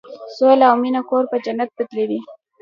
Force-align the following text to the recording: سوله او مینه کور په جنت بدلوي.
سوله 0.35 0.65
او 0.69 0.75
مینه 0.81 1.01
کور 1.09 1.23
په 1.31 1.37
جنت 1.45 1.69
بدلوي. 1.77 2.19